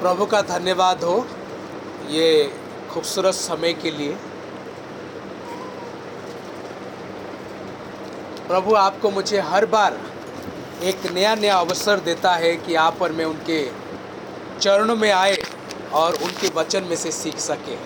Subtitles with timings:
[0.00, 1.14] प्रभु का धन्यवाद हो
[2.10, 2.28] ये
[2.90, 4.12] खूबसूरत समय के लिए।
[8.48, 9.98] प्रभु आपको मुझे हर बार
[10.84, 13.60] एक नया नया अवसर देता है कि आप पर मैं उनके
[14.60, 15.36] चरणों में आए
[15.94, 17.76] और उनके वचन में से सीख सके।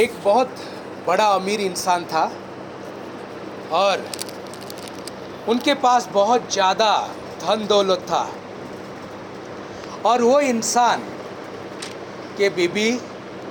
[0.00, 0.54] एक बहुत
[1.06, 2.24] बड़ा अमीर इंसान था
[3.74, 4.06] और
[5.48, 6.90] उनके पास बहुत ज़्यादा
[7.40, 8.28] धन दौलत था।
[10.06, 11.02] और वो इंसान
[12.38, 12.90] के बीबी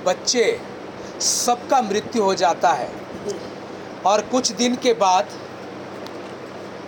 [0.06, 0.44] बच्चे
[1.20, 2.90] सबका मृत्यु हो जाता है।
[4.06, 5.28] और कुछ दिन के बाद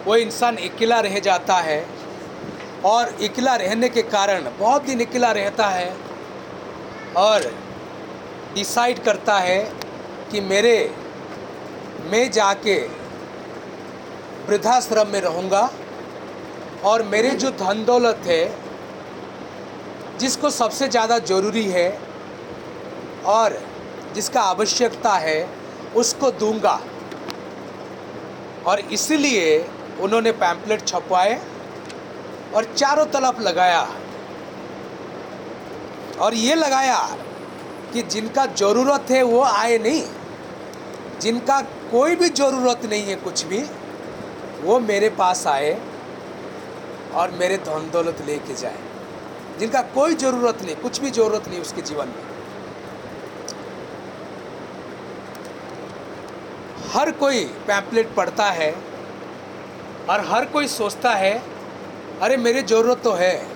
[0.06, 1.84] वो इंसान अकेला रह जाता है।
[2.84, 5.90] और अकेला रहने के कारण बहुत दिन अकेला रहता है
[7.18, 7.52] और
[8.54, 9.58] डिसाइड करता है
[10.30, 10.76] कि मेरे,
[12.06, 12.78] मैं जाके
[14.48, 15.68] वृद्धाश्रम में रहूँगा
[16.84, 18.44] और मेरे जो धन दौलत है,
[20.18, 21.88] जिसको सबसे ज़्यादा ज़रूरी है
[23.28, 23.58] और
[24.14, 25.48] जिसका आवश्यकता है,
[25.96, 26.80] उसको दूँगा।
[28.66, 29.58] और इसलिए
[30.00, 31.40] उन्होंने पैम्पलेट छपवाए
[32.54, 33.86] और चारों तरफ़ लगाया।
[36.20, 36.98] और ये लगाया
[37.92, 40.02] कि जिनका ज़रूरत है वो आए नहीं,
[41.20, 43.62] जिनका कोई भी ज़रूरत नहीं है कुछ भी
[44.62, 45.72] वो मेरे पास आए
[47.14, 48.78] और मेरे धन दौलत लेके जाए,
[49.58, 52.28] जिनका कोई ज़रूरत नहीं, कुछ भी ज़रूरत नहीं उसके जीवन में।
[56.90, 58.70] हर कोई पैम्पलेट पढ़ता है
[60.10, 61.42] और हर कोई सोचता है,
[62.22, 63.46] अरे, मेरी ज़रूरत तो है,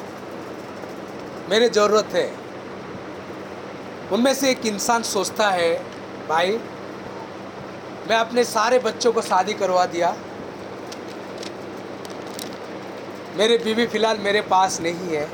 [1.50, 2.26] मेरे ज़रूरत है।
[4.12, 5.72] उनमें से एक इंसान सोचता है,
[6.28, 6.58] भाई,
[8.08, 10.14] मैं अपने सारे बच्चों को शादी करवा दिया
[13.36, 15.28] मेरे बीवी फ़िलहाल मेरे पास नहीं है।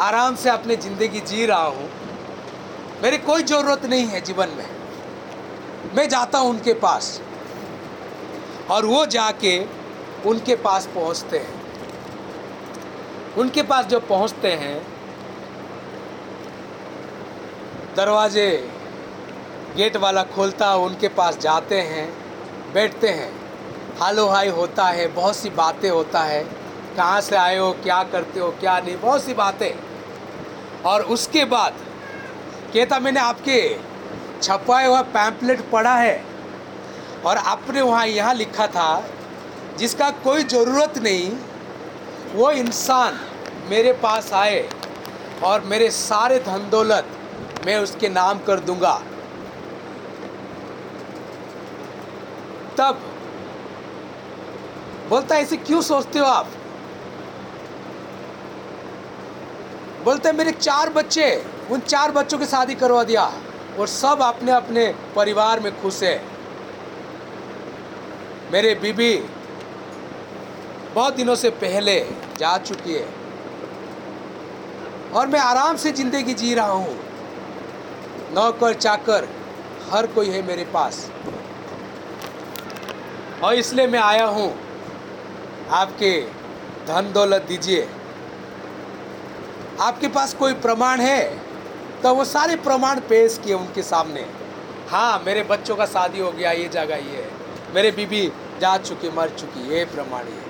[0.00, 1.88] आराम से अपनी ज़िंदगी जी रहा हूँ।
[3.02, 4.66] मेरी कोई ज़रूरत नहीं है जीवन में।
[5.94, 7.20] मैं जाता हूँ उनके पास।
[8.70, 9.58] और वो जाके
[10.26, 11.56] उनके पास पहुँचते हैं।
[13.38, 14.86] उनके पास जब पहुँचते हैं,
[17.96, 18.70] दरवाजे
[19.76, 22.08] गेट वाला खोलता, उनके पास जाते हैं,
[22.72, 23.47] बैठते हैं।
[24.00, 26.42] हालो हाई होता है, बहुत सी बातें होता है।
[26.96, 31.74] कहाँ से आए हो, क्या करते हो, क्या नहीं, बहुत सी बातें। और उसके बाद
[32.74, 33.58] कहता मैंने आपके
[34.42, 36.22] छपवाए हुआ पैम्पलेट पढ़ा है,
[37.24, 39.04] और आपने वहाँ यहाँ लिखा था,
[39.78, 41.30] जिसका कोई ज़रूरत नहीं,
[42.34, 43.18] वो इंसान
[43.70, 44.68] मेरे पास आए,
[45.44, 47.08] और मेरे सारे धन दौलत
[47.66, 48.98] मैं उसके नाम कर दूँगा।
[52.78, 53.00] तब
[55.08, 56.48] बोलता ऐसे क्यों सोचते हो आप?
[60.04, 63.22] बोलते मेरे चार बच्चे, उन चार बच्चों की शादी करवा दिया
[63.78, 64.86] और सब अपने अपने
[65.16, 66.20] परिवार में खुश है।
[68.52, 69.14] मेरे बीबी
[70.94, 71.98] बहुत दिनों से पहले
[72.38, 73.06] जा चुकी है
[75.14, 76.96] और मैं आराम से ज़िंदगी जी रहा हूँ।
[78.34, 79.28] नौकर चाकर
[79.92, 81.10] हर कोई है मेरे पास।
[83.44, 84.48] और इसलिए मैं आया हूँ
[85.70, 86.20] आपके
[86.86, 87.88] धन दौलत दीजिए।
[89.80, 91.22] आपके पास कोई प्रमाण है?
[92.02, 94.24] तो वो सारे प्रमाण पेश किए उनके सामने।
[94.90, 98.26] हाँ मेरे बच्चों का शादी हो गया, ये जगह ये है। मेरे बीबी
[98.60, 100.46] जा चुकी, मर चुकी, ये प्रमाण ये।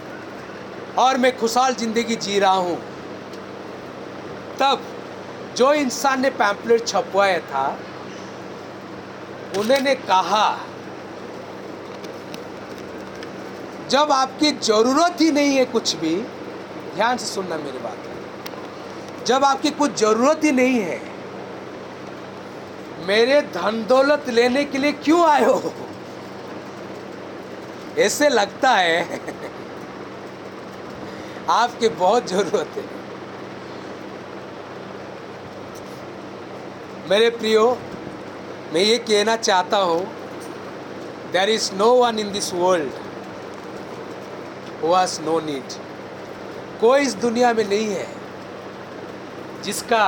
[0.99, 2.79] और मैं खुशहाल ज़िंदगी जी रहा हूँ।
[4.61, 4.83] तब
[5.57, 7.67] जो इंसान ने पैम्पलेट छपवाया था
[9.59, 10.49] उन्होंने कहा
[13.91, 16.15] जब आपकी ज़रूरत ही नहीं है कुछ भी,
[16.95, 17.97] ध्यान से सुनना मेरी बात।
[19.27, 21.01] जब आपकी कुछ ज़रूरत ही नहीं है,
[23.07, 25.73] मेरे धन दौलत लेने के लिए क्यों आए हो?
[27.99, 29.21] ऐसे लगता है
[31.49, 32.85] आपकी बहुत ज़रूरत है।
[37.11, 37.79] मेरे प्रियो,
[38.73, 40.05] मैं ये कहना चाहता हूँ
[41.33, 43.08] there is no one in this world
[44.85, 45.73] was no need
[46.81, 48.07] कोई इस दुनिया में नहीं है
[49.65, 50.05] जिसका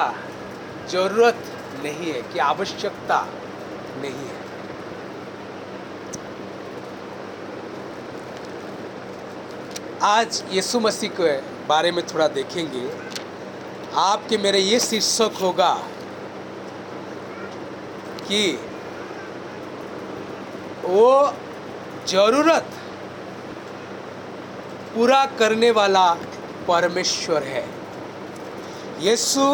[0.91, 1.39] ज़रूरत
[1.83, 3.19] नहीं है, कि आवश्यकता
[4.03, 4.39] नहीं है।
[10.03, 11.37] आज यीशु मसीह के
[11.67, 12.89] बारे में थोड़ा देखेंगे।
[14.01, 15.73] आपके मेरे ये शीर्षक होगा
[18.29, 18.43] कि
[20.85, 21.33] वो
[22.09, 22.80] ज़रूरत
[24.95, 26.13] पूरा करने वाला
[26.69, 27.65] परमेश्वर है।
[29.01, 29.45] यीशु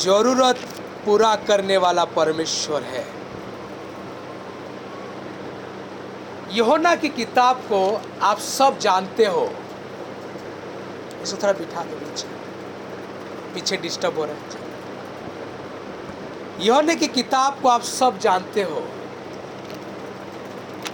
[0.00, 0.58] ज़रूरत
[1.04, 3.04] पूरा करने वाला परमेश्वर है।
[6.52, 9.44] यहोना की किताब को आप सब जानते हो।
[11.22, 12.28] इसको थोड़ा बिठा दो पीछे
[13.54, 14.40] पीछे डिस्टर्ब हो रहा है।
[16.60, 18.82] यहोने की किताब को आप सब जानते हो।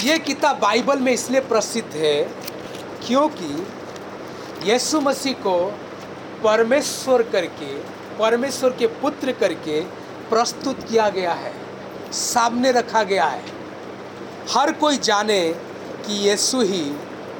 [0.02, 2.22] ये किताब बाइबल में इसलिए प्रसिद्ध है
[3.06, 3.66] क्योंकि
[4.64, 5.78] यीशु मसीह को
[6.44, 7.78] परमेश्वर करके,
[8.18, 9.80] परमेश्वर के पुत्र करके
[10.30, 11.54] प्रस्तुत किया गया है,
[12.12, 13.44] सामने रखा गया है।
[14.50, 15.52] हर कोई जाने
[16.06, 16.82] कि यीशु ही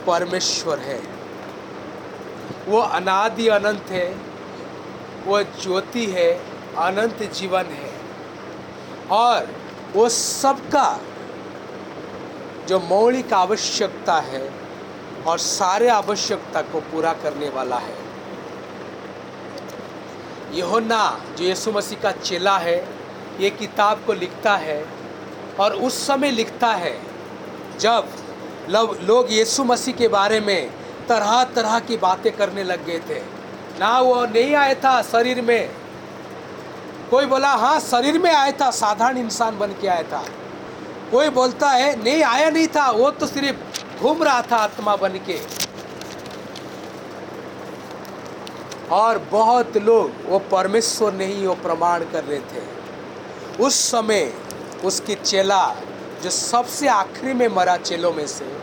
[0.06, 1.02] परमेश्वर है।
[2.66, 4.16] वो अनादि अनंत है,
[5.26, 6.32] वो ज्योति है,
[6.78, 7.92] अनंत जीवन है।
[9.10, 9.48] और
[9.92, 11.00] वो सबका
[12.68, 14.57] जो मौलिक आवश्यकता है
[15.26, 17.96] और सारे आवश्यकता को पूरा करने वाला है।
[20.52, 22.78] यहोन्ना जो यीशु मसीह का चेला है,
[23.40, 24.84] ये किताब को लिखता है
[25.60, 27.00] और उस समय लिखता है
[27.80, 28.08] जब
[28.70, 30.70] लोग यीशु मसीह के बारे में
[31.08, 33.20] तरह तरह की बातें करने लग गए थे।
[33.80, 35.70] ना वो नहीं आया था शरीर में।
[37.10, 40.24] कोई बोला हाँ शरीर में आया था, साधारण इंसान बन के आया था।
[41.10, 43.67] कोई बोलता है, नहीं, आया नहीं था, वो तो सिर्फ़
[44.00, 45.68] घूम रहा था आत्मा बन के।
[48.90, 52.78] और बहुत लोग, वो परमेश्वर नहीं वो प्रमाण कर रहे थे।
[53.60, 54.34] उस समय
[54.84, 55.76] उसकी चेला,
[56.22, 58.58] जो सबसे आखिरी में मरा चेलों में से,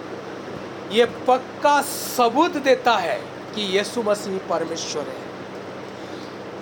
[0.91, 3.15] ये पक्का सबूत देता है
[3.55, 5.25] कि यीशु मसीह परमेश्वर है।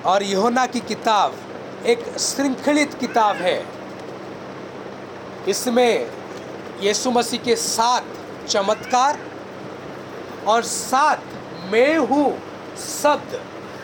[0.05, 1.35] और यहोना की किताब
[1.85, 3.65] एक श्रृंखलित किताब है।
[5.47, 6.11] इसमें
[6.79, 8.05] यीशु मसीह के सात
[8.43, 9.19] चमत्कार
[10.47, 12.27] और साथ मैं हूँ
[12.77, 13.39] शब्द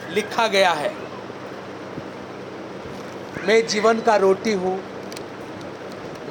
[0.09, 0.93] लिखा गया है।
[3.47, 4.77] मैं जीवन का रोटी हूँ,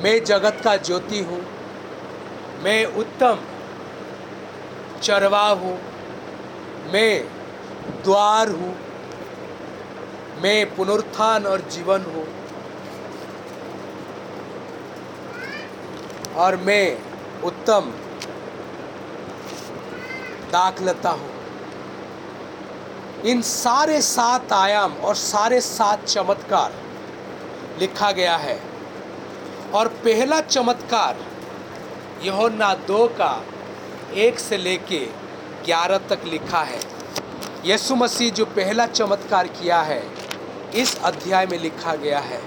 [0.03, 1.41] मैं जगत का ज्योति हूँ,
[2.63, 3.39] मैं उत्तम
[5.03, 5.79] चरवा हूँ,
[6.93, 7.13] मैं
[8.05, 8.75] द्वार हूँ,
[10.43, 12.27] मैं पुनरुत्थान और जीवन हूँ,
[16.37, 16.85] और मैं
[17.43, 17.93] उत्तम
[20.53, 21.31] दाखलता हूँ।
[23.27, 26.73] इन सारे सात आयाम और सारे सात चमत्कार
[27.81, 28.61] लिखा गया है।
[29.75, 31.17] और पहला चमत्कार
[32.23, 33.45] यहोन्ना दो का
[34.15, 34.99] एक से लेके
[35.65, 36.81] ग्यारह तक लिखा है।
[37.65, 40.03] यीशु मसीह जो पहला चमत्कार किया है,
[40.75, 42.41] इस अध्याय में लिखा गया है,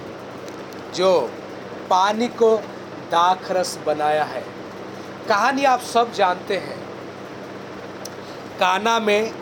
[0.95, 1.29] जो
[1.89, 2.57] पानी को
[3.11, 4.43] दाखरस बनाया है।
[5.29, 6.90] कहानी आप सब जानते हैं।
[8.61, 9.33] काना में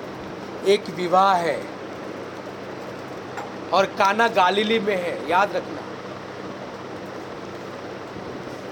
[0.68, 1.60] एक विवाह है
[3.74, 5.82] और काना गालीली में है, याद रखना।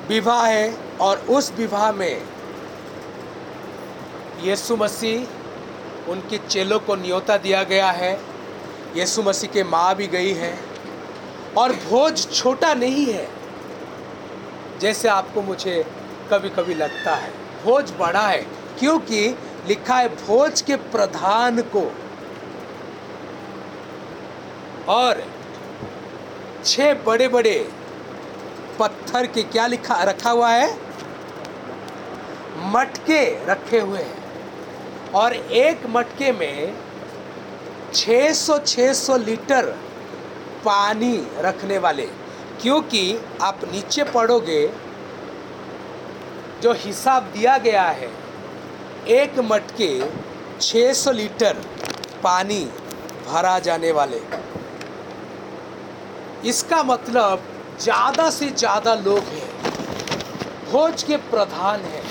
[0.07, 2.21] विवाह है और उस विवाह में
[4.43, 8.13] यीशु मसीह उनके चेलों को न्योता दिया गया है।
[8.95, 10.53] यीशु मसीह के माँ भी गई है
[11.57, 13.27] और भोज छोटा नहीं है,
[14.79, 15.83] जैसे आपको मुझे
[16.31, 17.31] कभी कभी लगता है।
[17.63, 18.41] भोज बड़ा है,
[18.79, 19.29] क्योंकि
[19.67, 21.91] लिखा है, भोज के प्रधान को
[24.89, 25.23] और
[26.65, 27.57] छह बड़े बड़े
[28.79, 30.69] पत्थर के क्या लिखा, रखा हुआ है?
[32.73, 36.73] मटके रखे हुए हैं। और एक मटके में
[37.93, 39.65] 600-600 लीटर
[40.65, 42.05] पानी रखने वाले,
[42.61, 44.67] क्योंकि आप नीचे पढ़ोगे,
[46.61, 48.09] जो हिसाब दिया गया है
[49.09, 49.89] एक मटके
[50.61, 51.61] 600 लीटर
[52.23, 52.63] पानी
[53.27, 54.19] भरा जाने वाले।
[56.49, 57.43] इसका मतलब
[57.81, 59.49] ज़्यादा से ज़्यादा लोग हैं,
[60.71, 62.03] भोज के प्रधान हैं।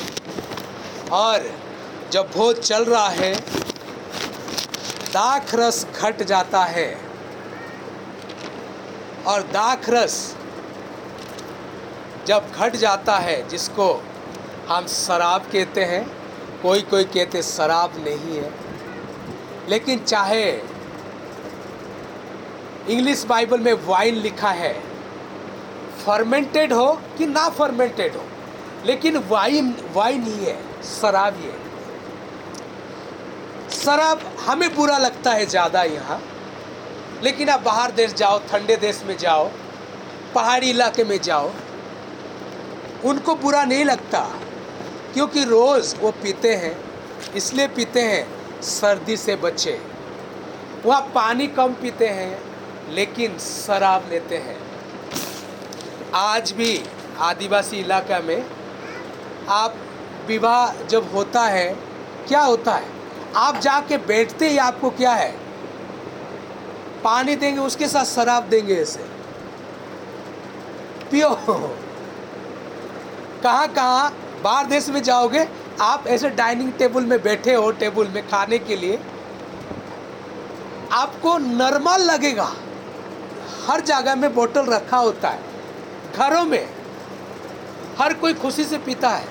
[1.13, 1.49] और
[2.13, 3.35] जब भोज चल रहा है,
[5.13, 6.89] दाख रस घट जाता है।
[9.27, 10.19] और दाख रस
[12.27, 13.93] जब घट जाता है, जिसको
[14.69, 16.05] हम शराब कहते हैं
[16.67, 18.51] कोई कोई कहते शराब नहीं है।
[19.69, 20.45] लेकिन चाहे
[22.89, 24.73] इंग्लिश बाइबल में वाइन लिखा है,
[25.99, 26.87] फर्मेंटेड हो
[27.19, 28.23] कि ना फर्मेंटेड हो,
[28.87, 30.57] लेकिन वाइन वाइन ही है,
[30.91, 31.59] शराब ही है।
[33.73, 36.21] शराब हमें बुरा लगता है ज़्यादा यहाँ,
[37.23, 39.45] लेकिन आप बाहर देश जाओ, ठंडे देश में जाओ,
[40.35, 41.53] पहाड़ी इलाके में जाओ,
[43.05, 44.27] उनको बुरा नहीं लगता।
[45.17, 46.85] क्योंकि रोज़ वो पीते हैं,
[47.35, 49.81] इसलिए पीते हैं, सर्दी से बचे।
[50.85, 52.43] वह पानी कम पीते हैं,
[52.91, 54.57] लेकिन शराब लेते हैं।
[56.15, 56.85] आज भी
[57.19, 58.47] आदिवासी इलाका में
[59.49, 59.75] आप
[60.27, 61.77] विवाह जब होता है,
[62.29, 62.89] क्या होता है?
[63.37, 65.33] आप जाके बैठते ही आपको क्या है?
[67.05, 69.07] पानी देंगे, उसके साथ शराब देंगे ऐसे।
[71.11, 71.31] पियो।
[73.43, 75.47] कहाँ कहाँ बाहर देश में जाओगे,
[75.81, 78.99] आप ऐसे डाइनिंग टेबल में बैठे हो टेबल में खाने के लिए,
[80.93, 82.53] आपको नॉर्मल लगेगा।
[83.67, 85.41] हर जगह में बोतल रखा होता है।
[86.17, 86.69] घरों में
[87.99, 89.29] हर कोई खुशी से पीता है।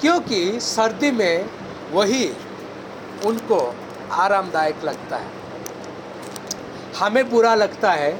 [0.00, 1.48] क्योंकि सर्दी में
[1.92, 2.26] वही
[3.26, 3.58] उनको
[4.12, 5.30] आरामदायक लगता है।
[6.98, 8.10] हमें बुरा लगता है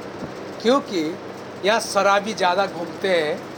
[0.61, 1.01] क्योंकि
[1.65, 3.54] यहाँ शराबी ज़्यादा घूमते हैं।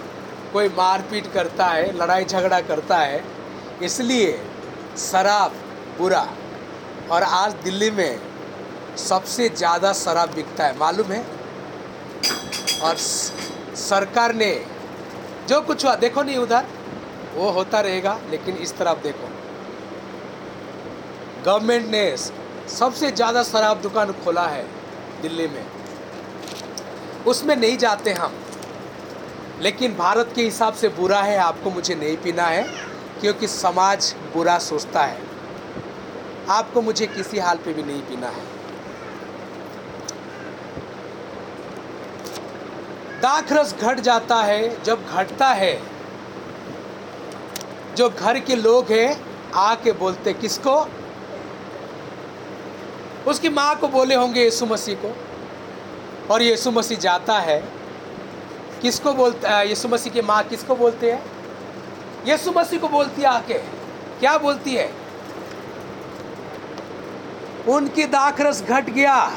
[0.54, 3.24] कोई मारपीट करता है, लड़ाई झगड़ा करता है,
[3.84, 4.32] इसलिए
[5.02, 5.54] शराब
[5.98, 6.28] बुरा।
[7.12, 8.20] और आज दिल्ली में
[9.00, 11.24] सबसे ज़्यादा शराब बिकता है, मालूम है?
[12.84, 12.96] और
[13.78, 14.54] सरकार ने
[15.50, 16.66] जो कुछ हुआ, देखो नहीं उधर,
[17.36, 19.30] वो होता रहेगा, लेकिन इस तरफ़ देखो।
[21.46, 22.16] गवर्नमेंट ने
[22.70, 24.66] सबसे ज़्यादा शराब दुकान खोला है
[25.22, 25.66] दिल्ली में।
[27.26, 28.34] उसमें नहीं जाते हम।
[29.62, 32.64] लेकिन भारत के हिसाब से बुरा है, आपको मुझे नहीं पीना है,
[33.22, 35.22] क्योंकि समाज बुरा सोचता है।
[36.50, 38.58] आपको मुझे किसी हाल पे भी नहीं पीना है।
[43.22, 45.82] दाख रस घट जाता है, जब घटता है,
[47.96, 50.88] जो घर के लोग हैं, आके बोलते, किसको?
[53.28, 55.16] उसकी माँ को बोले होंगे यीशु मसीह को।
[56.34, 57.77] और यीशु मसीह जाता है
[58.82, 61.24] किसको बोलता यीशु मसीह की माँ किसको बोलते हैं?
[62.28, 63.54] यीशु मसीह को बोलती है आके।
[64.20, 64.94] क्या बोलती है?
[67.68, 69.32] उनकी दाखरस घट गया।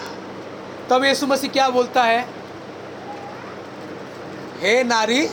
[0.91, 2.29] तब यीशु मसीह क्या बोलता है?
[4.61, 5.31] हे नारी,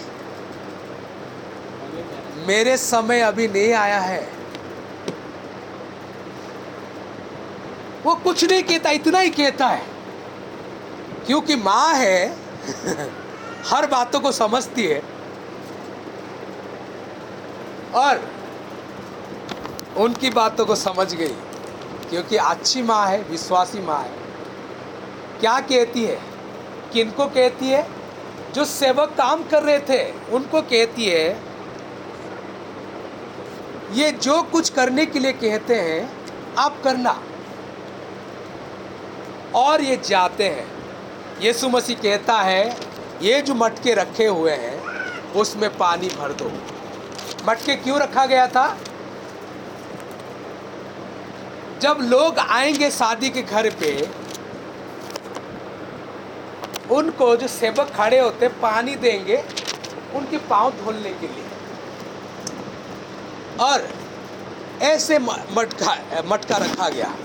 [2.47, 4.29] मेरे समय अभी नहीं आया है।
[8.03, 9.85] वो कुछ नहीं कहता, इतना ही कहता है।
[11.25, 12.37] क्योंकि माँ है
[13.67, 15.01] हर बातों को समझती है।
[17.95, 18.31] और
[19.97, 21.35] उनकी बातों को समझ गई,
[22.09, 24.11] क्योंकि अच्छी माँ है, विश्वासी माँ है।
[25.39, 26.21] क्या कहती है?
[26.93, 27.87] किनको कहती है?
[28.55, 31.41] जो सेवक काम कर रहे थे, उनको कहती है,
[33.91, 36.25] ये जो कुछ करने के लिए कहते हैं,
[36.57, 37.23] आप करना।
[39.55, 40.67] और ये जाते हैं।
[41.41, 42.77] यीशु मसीह कहता है
[43.21, 44.83] ये जो मटके रखे हुए हैं,
[45.33, 46.51] उसमें पानी भर दो।
[47.45, 48.77] मटके क्यों रखा गया था?
[51.81, 54.09] जब लोग आएँगे शादी के घर पे,
[56.91, 59.45] उनको जो सेवक खड़े होते पानी देंगे
[60.15, 61.45] उनके पाँव धोने के लिए।
[63.59, 63.89] और
[64.81, 67.15] ऐसे मटका मटका रखा गया।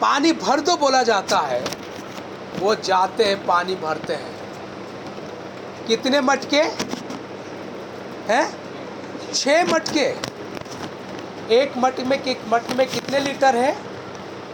[0.00, 1.64] पानी भर दो बोला जाता है,
[2.58, 4.37] वो जाते हैं, पानी भरते हैं।
[5.88, 6.62] कितने मटके?
[8.32, 8.56] हैं?
[9.34, 10.14] छः मटके।
[11.54, 13.76] एक मट में मट में कितने लीटर है?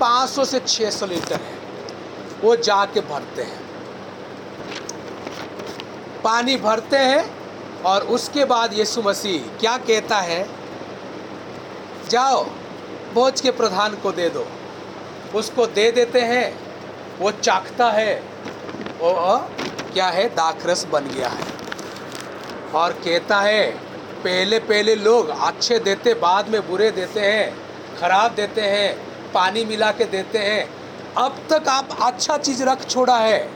[0.01, 1.59] 500 से 600 लीटर है।
[2.43, 3.65] वो जाके भरते हैं।
[6.25, 7.37] पानी भरते हैं
[7.83, 10.49] और उसके बाद यीशु मसीह क्या कहता है?
[12.09, 12.45] जाओ
[13.15, 14.47] भोज के प्रधान को दे दो।
[15.35, 16.59] उसको दे देते हैं।
[17.19, 18.23] वो चाखता है।
[18.99, 19.11] वो
[19.95, 20.29] क्या है?
[20.29, 21.45] दाखरस बन गया है।
[22.75, 23.71] और कहता है,
[24.25, 27.57] पहले पहले लोग अच्छे देते, बाद में बुरे देते हैं,
[28.01, 28.97] खराब देते हैं,
[29.33, 30.71] पानी मिला के देते हैं।
[31.17, 33.51] अब तक आप अच्छा चीज़ रख छोड़ा है।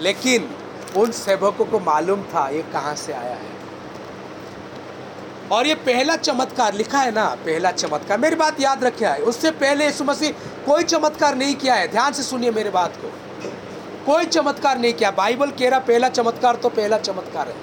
[0.00, 0.56] लेकिन
[0.96, 3.57] उन सेवकों को मालूम था ये कहाँ से आया है।
[5.52, 9.50] और ये पहला चमत्कार लिखा है ना, पहला चमत्कार। मेरी बात याद रखे है उससे
[9.50, 10.30] पहले यीशु मसीह
[10.66, 13.12] कोई चमत्कार नहीं किया है। ध्यान से सुनिए मेरी बात को।
[14.06, 17.56] कोई चमत्कार नहीं किया। बाइबल कह रहा, पहला चमत्कार तो पहला चमत्कार है।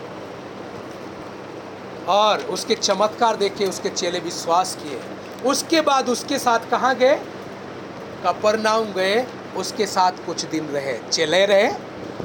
[2.06, 5.00] और उसके चमत्कार देखे उसके चेले विश्वास किए।
[5.50, 7.16] उसके बाद उसके साथ कहाँ गए?
[8.26, 11.72] कपरनाउम गए। उसके साथ कुछ दिन रहे। चले रहे,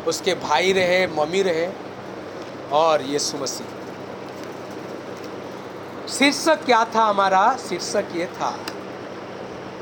[0.06, 1.68] उसके भाई रहे, मम्मी रहे,
[2.72, 3.79] और यीशु मसीह।
[6.10, 7.56] शीर्षक क्या था हमारा?
[7.58, 8.50] शीर्षक ये था,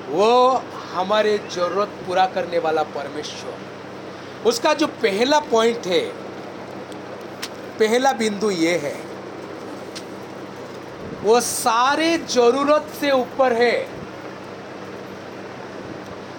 [0.09, 6.01] वो हमारे ज़रूरत पूरा करने वाला परमेश्वर। उसका जो पहला पॉइंट है,
[7.79, 8.97] पहला बिंदु ये है,
[11.23, 13.89] वो सारे ज़रूरत से ऊपर है।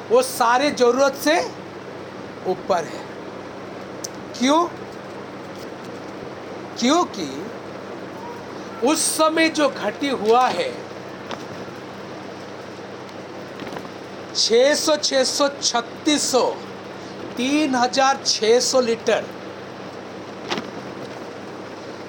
[0.09, 1.39] वो सारे ज़रूरत से
[2.47, 3.03] ऊपर है।
[4.39, 4.63] क्यों?
[6.79, 7.25] क्योंकि
[8.83, 10.71] उस समय जो घटी हुआ है
[14.35, 16.43] 600 600 3600
[17.37, 19.25] 3600 लीटर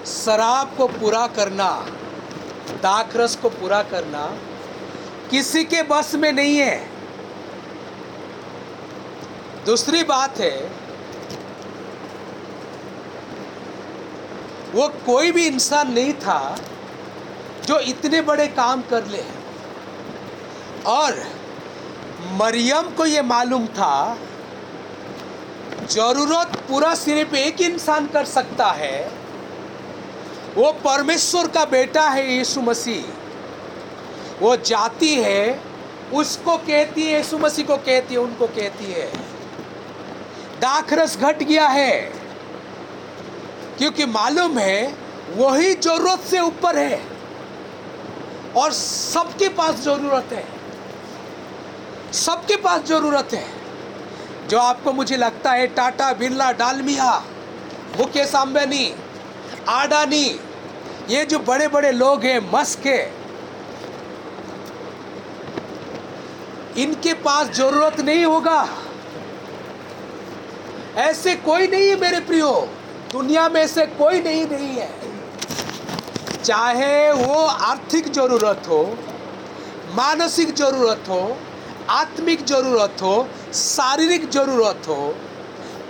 [0.07, 1.71] शराब को पूरा करना
[2.83, 4.25] दाखरस को पूरा करना
[5.31, 6.79] किसी के बस में नहीं है।
[9.67, 10.80] दूसरी बात है
[14.75, 16.59] वो कोई भी इंसान नहीं था
[17.67, 19.25] जो इतने बड़े काम कर ले।
[20.87, 21.33] और
[22.33, 24.19] मरियम को ये मालूम था,
[25.91, 29.12] ज़रूरत पूरा सिर्फ़ एक इंसान कर सकता है।
[30.55, 33.05] वो परमेश्वर का बेटा है यीशु मसीह।
[34.41, 35.61] वो जाती है,
[36.12, 39.17] उसको कहती है, यीशु मसीह को कहती है, उनको कहती है।
[40.61, 42.20] दाखरस घट गया है।
[43.81, 44.95] क्योंकि मालूम है
[45.37, 47.01] वही ज़रूरत से ऊपर है
[48.57, 50.45] और सबके पास ज़रूरत है।
[52.15, 53.45] सबके पास ज़रूरत है।
[54.49, 57.13] जो आपको मुझे लगता है टाटा, बिरला, डालमिया,
[57.99, 58.93] मुकेश अंबानी
[59.69, 60.25] आडानी
[61.11, 63.13] ये जो बड़े बड़े लोग हैं, मस्क है,
[66.79, 68.69] इनके पास ज़रूरत नहीं होगा।
[70.99, 72.53] ऐसे कोई नहीं है मेरे प्रियो।
[73.12, 74.90] दुनिया में से कोई नहीं नहीं है।
[76.45, 78.83] चाहे वो आर्थिक ज़रूरत हो,
[79.95, 81.37] मानसिक ज़रूरत हो,
[81.90, 85.17] आत्मिक ज़रूरत हो, शारीरिक ज़रूरत हो,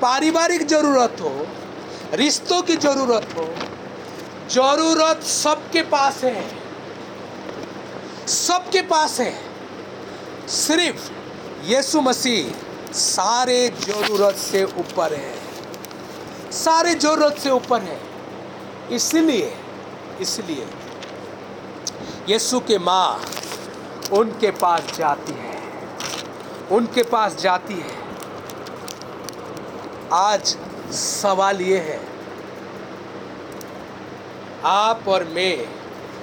[0.03, 1.47] पारिवारिक ज़रूरत हो,
[2.15, 3.45] रिश्तों की ज़रूरत हो,
[4.51, 6.49] ज़रूरत सबके पास है।
[8.27, 9.33] सबके पास है।
[10.49, 11.11] सिर्फ़
[11.65, 15.40] यीशु मसीह सारे ज़रूरत से ऊपर है।
[16.53, 17.99] सारे ज़रूरत से ऊपर है।
[18.93, 19.53] इसलिए
[20.21, 20.67] इसलिए
[22.29, 23.21] यीशु के माँ
[24.13, 25.59] उनके पास जाती है।
[26.73, 27.99] उनके पास जाती है।
[30.13, 30.57] आज
[30.95, 32.01] सवाल ये है,
[34.65, 35.67] आप और मैं,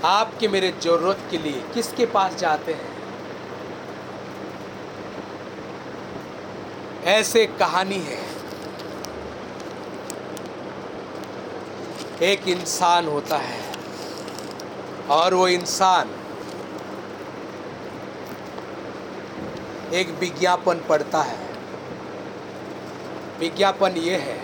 [0.05, 2.95] आपके मेरे ज़रूरत के लिए किसके पास जाते हैं?
[7.09, 8.36] ऐसे कहानी है।
[12.23, 13.61] एक इंसान होता है
[15.09, 16.09] और वो इंसान
[19.93, 21.37] एक विज्ञापन पढ़ता है।
[23.39, 24.37] विज्ञापन ये है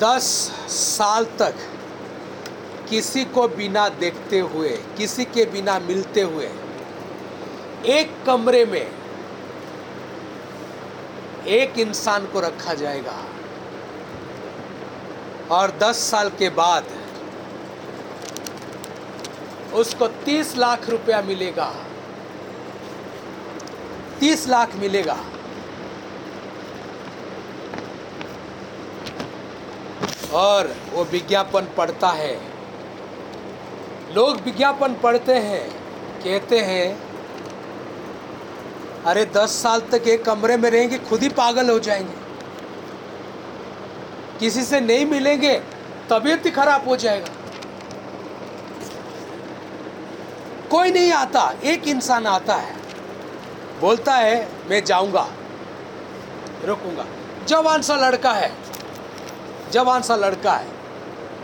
[0.00, 0.26] दस
[0.68, 1.54] साल तक
[2.90, 6.50] किसी को बिना देखते हुए, किसी के बिना मिलते हुए,
[7.86, 9.03] एक कमरे में
[11.46, 13.24] एक इंसान को रखा जाएगा।
[15.50, 16.84] और दस साल के बाद
[19.72, 21.74] उसको तीस लाख रुपया मिलेगा।
[24.20, 25.18] तीस लाख मिलेगा।
[30.32, 32.54] और वो विज्ञापन पढ़ता है।
[34.14, 35.70] लोग विज्ञापन पढ़ते हैं,
[36.24, 37.03] कहते हैं
[39.06, 42.14] अरे दस साल तक एक कमरे में रहेंगे, खुद ही पागल हो जाएँगे।
[44.38, 45.62] किसी से नहीं मिलेंगे,
[46.10, 47.28] तबीयत ही खराब हो जाएगा।
[50.70, 52.76] कोई नहीं आता, एक इंसान आता है।
[53.80, 55.28] बोलता है, मैं जाऊँगा।
[56.64, 57.06] रुकूँगा।
[57.46, 58.52] जवान सा लड़का है।
[59.70, 60.68] जवान सा लड़का है।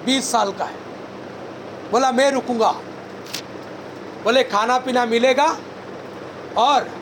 [0.05, 0.77] बीस साल का है।
[1.90, 2.70] बोला, मैं रुकूँगा।
[4.25, 5.59] बोले खाना पीना मिलेगा
[6.57, 6.99] और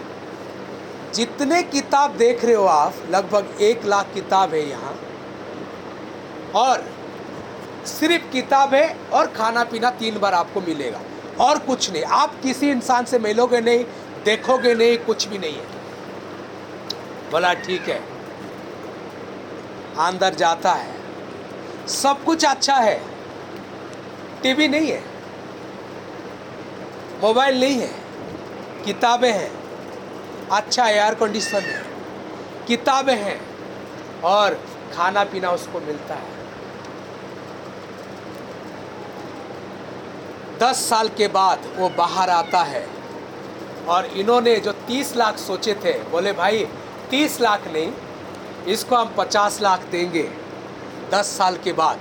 [1.18, 5.00] जितने किताब देख रहे हो आप, लगभग एक लाख किताब है यहाँ।
[6.54, 6.84] और
[7.86, 11.00] सिर्फ़ किताब है और खाना पीना तीन बार आपको मिलेगा।
[11.40, 13.84] और कुछ नहीं, आप किसी इंसान से मिलोगे नहीं,
[14.24, 15.66] देखोगे नहीं, कुछ भी नहीं है।
[17.30, 17.98] बोला ठीक है।
[19.98, 20.94] अंदर जाता है।
[21.88, 23.02] सब कुछ अच्छा है।
[24.42, 25.04] टीवी नहीं है।
[27.22, 27.94] मोबाइल नहीं है।
[28.84, 29.57] किताबें हैं।
[30.52, 31.82] अच्छा एयर कंडीशन है,
[32.66, 33.40] किताबें हैं
[34.24, 34.54] और
[34.94, 36.36] खाना पीना उसको मिलता है।
[40.60, 42.86] दस साल के बाद वो बाहर आता है
[43.88, 46.64] और इन्होंने जो तीस लाख सोचे थे, बोले, भाई,
[47.10, 47.92] तीस लाख नहीं,
[48.66, 50.28] इसको हम पचास लाख देंगे।
[51.10, 51.98] दस साल के बाद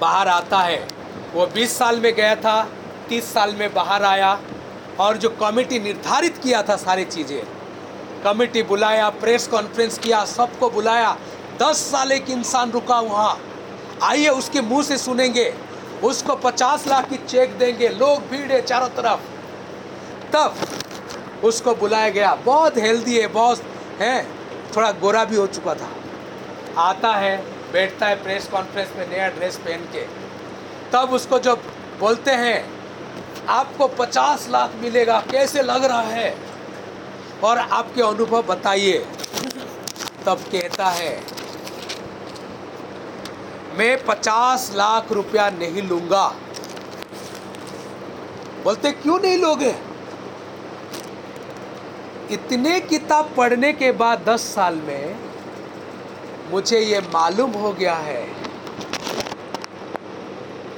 [0.00, 0.86] बाहर आता है।
[1.34, 2.62] वो बीस साल में गया था,
[3.08, 4.38] तीस साल में बाहर आया।
[5.00, 7.42] और जो कमेटी निर्धारित किया था सारी चीज़ें,
[8.24, 11.16] कमेटी बुलाया, प्रेस कॉन्फ्रेंस किया, सबको बुलाया।
[11.62, 13.40] दस साल एक इंसान रुका वहाँ।
[14.02, 15.54] आइए उसके मुँह से सुनेंगे।
[16.04, 19.20] उसको पचास लाख की चेक देंगे। लोग भीड़ है चारों तरफ़।
[20.32, 20.54] तब
[21.44, 23.62] उसको बुलाया गया। बहुत हेल्दी है, बहुत,
[23.98, 24.26] है।
[24.76, 25.88] थोड़ा गोरा भी हो चुका था।
[26.82, 30.06] आता है, बैठता है प्रेस कॉन्फ्रेंस में नया ड्रेस पहन के।
[30.92, 31.62] तब उसको जब
[32.00, 32.77] बोलते हैं
[33.48, 36.38] आपको पचास लाख मिलेगा। कैसे लग रहा है?
[37.44, 39.06] और आपके अनुभव बताइए।
[40.26, 41.24] तब कहता है,
[43.74, 46.34] मैं पचास लाख रुपया नहीं लूँगा।
[48.64, 49.74] बोलते, क्यों नहीं लोगे?
[52.30, 55.16] इतने किताब पढ़ने के बाद दस साल में
[56.50, 58.37] मुझे ये मालूम हो गया है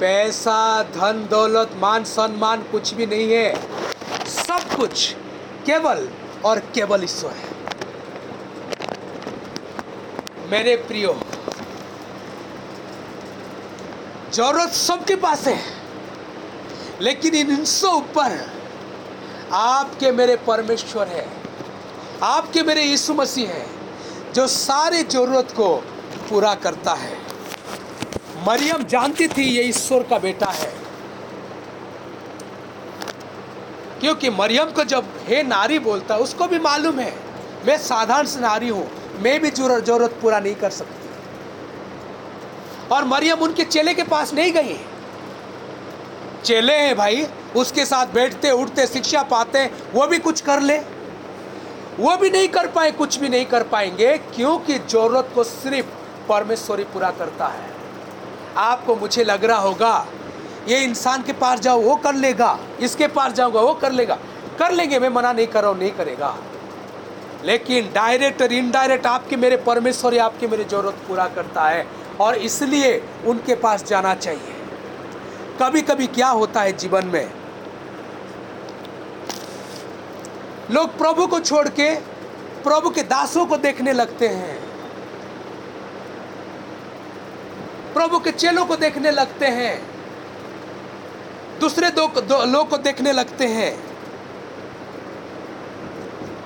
[0.01, 3.55] पैसा, धन, दौलत, मान, सम्मान कुछ भी नहीं है।
[4.27, 5.13] सब कुछ
[5.67, 6.09] केवल
[6.45, 7.49] और केवल ईश्वर है।
[10.51, 11.13] मेरे प्रियो,
[14.35, 15.61] ज़रूरत सबके पास है,
[17.01, 18.39] लेकिन इन इनसे ऊपर
[19.55, 21.29] आपके मेरे परमेश्वर है,
[22.25, 23.67] आपके मेरे यीशु मसीह है,
[24.35, 25.75] जो सारे ज़रूरत को
[26.29, 27.20] पूरा करता है।
[28.47, 30.73] मरियम जानती थी ये ईश्वर का बेटा है।
[34.01, 37.13] क्योंकि मरियम को जब हे नारी बोलता है उसको भी मालूम है,
[37.67, 38.87] मैं साधारण से नारी हूँ,
[39.23, 41.09] मैं भी ज़रूरत पूरा नहीं कर सकती।
[42.95, 44.77] और मरियम उनके चेले के पास नहीं गई।
[46.45, 47.27] चेले हैं भाई,
[47.57, 50.79] उसके साथ बैठते, उठते, शिक्षा पाते, वो भी कुछ कर ले।
[51.99, 55.87] वो भी नहीं कर पाए, कुछ भी नहीं कर पाएँगे, क्योंकि ज़रूरत को सिर्फ़
[56.29, 57.80] परमेश्वरी पूरा करता है।
[58.57, 60.07] आपको मुझे लग रहा होगा,
[60.69, 64.19] ये इंसान के पास जाओ, वो कर लेगा, इसके पास जाऊँगा, वो कर लेगा।
[64.59, 66.37] कर लेंगे, मैं मना नहीं कर रहा हूँ, नहीं करेगा।
[67.45, 71.87] लेकिन डायरेक्ट और इनडायरेक्ट आपके मेरे परमेश्वर या आपके मेरे ज़रूरत पूरा करता है,
[72.21, 74.57] और इसलिए उनके पास जाना चाहिए।
[75.63, 77.31] कभी कभी क्या होता है जीवन में?
[80.71, 81.95] लोग प्रभु को छोड़ के,
[82.63, 84.59] प्रभु के दासों को देखने लगते हैं।
[87.95, 89.91] प्रभु के चेलों को देखने लगते हैं।
[91.61, 93.91] दूसरे दो, दो लोग को देखने लगते हैं।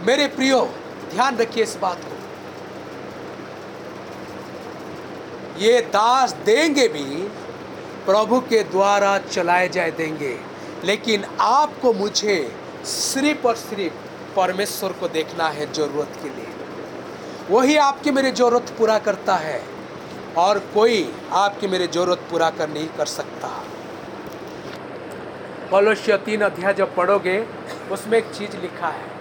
[0.07, 0.71] मेरे प्रियो
[1.11, 2.15] ध्यान रखिए इस बात को।
[5.61, 7.05] ये दास देंगे भी
[8.07, 10.41] प्रभु के द्वारा चलाए जाए देंगे।
[10.85, 13.95] लेकिन आपको मुझे सिर्फ़ और सिर्फ़
[14.37, 16.49] परमेश्वर को देखना है ज़रूरत के लिए।
[17.51, 19.74] वही आपकी मेरी ज़रूरत पूरा करता है।
[20.39, 23.49] और कोई आपकी मेरी ज़रूरत पूरा कर नहीं कर सकता।
[25.71, 27.47] कौलस्य तीन अध्याय जब पढ़ोगे,
[27.93, 29.13] उसमें एक चीज़ लिखा है।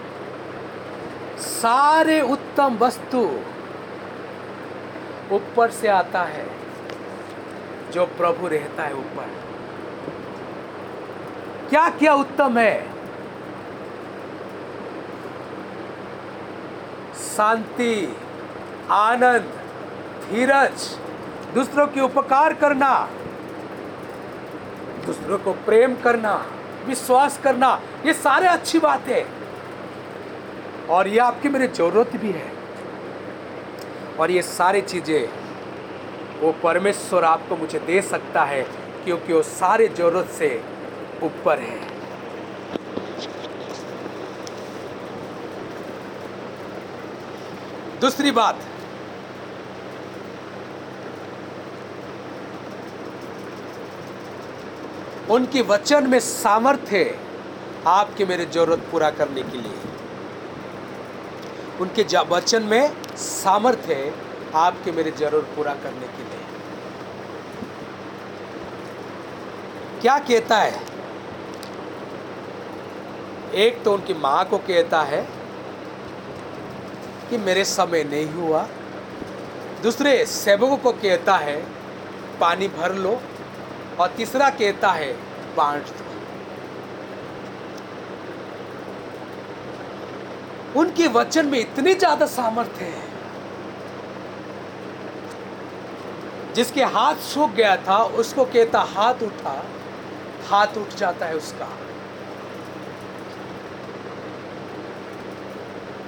[1.39, 3.19] सारे उत्तम वस्तु
[5.32, 6.45] ऊपर से आता है,
[7.91, 9.30] जो प्रभु रहता है ऊपर।
[11.69, 12.93] क्या क्या उत्तम है?
[17.17, 18.17] शांति,
[18.91, 19.62] आनंद
[20.23, 20.88] धीरज,
[21.55, 22.93] दूसरों की उपकार करना,
[25.05, 26.33] दूसरों को प्रेम करना,
[26.86, 29.07] विश्वास करना, ये सारे अच्छी बात
[30.89, 32.51] और ये आपकी मेरी ज़रूरत भी है।
[34.19, 35.29] और ये सारी चीज़ें,
[36.41, 38.62] वो परमेश्वर आपको मुझे दे सकता है,
[39.05, 40.49] क्योंकि वो सारे ज़रूरत से
[41.23, 41.79] ऊपर है।
[48.01, 48.59] दूसरी बात
[55.31, 57.19] उनकी वचन में सामर्थ्य है
[57.88, 59.73] आपके मेरे ज़रूरत पूरा करने के लिए।
[61.81, 64.13] उनके वचन में सामर्थ्य है
[64.55, 66.41] आपके मेरे ज़रूरत पूरा करने के लिए।
[70.01, 70.81] क्या कहता है?
[73.53, 75.27] एक तो उनकी माँ को कहता है
[77.29, 78.67] कि मेरे समय नहीं हुआ।
[79.83, 81.57] दूसरे सेवकों को कहता है,
[82.39, 83.21] पानी भर लो।
[83.99, 85.13] और तीसरा कहता है
[85.56, 86.01] बांट
[90.77, 93.12] उनके वचन में इतनी ज़्यादा सामर्थ्य है।
[96.53, 99.53] जिसके हाथ सूख गया था, उसको कहता, हाथ उठा।
[100.49, 101.67] हाथ उठ जाता है उसका।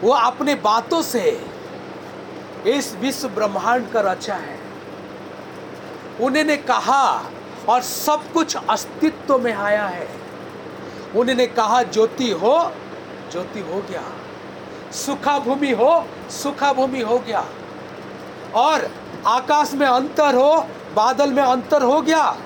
[0.03, 1.23] वो अपने बातों से
[2.67, 4.59] इस विश्व ब्रह्मांड का रचा है।
[6.21, 7.05] उन्होंने कहा
[7.69, 10.07] और सब कुछ अस्तित्व में आया है।
[11.15, 12.71] उन्होंने कहा, ज्योति हो
[13.31, 14.03] ज्योति हो गया।
[14.91, 17.45] सुखा भूमि हो सुखा भूमि हो गया।
[18.55, 18.91] और
[19.27, 22.37] आकाश में अंतर हो, बादल में अंतर हो गया।